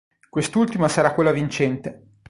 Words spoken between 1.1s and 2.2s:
quella vincente.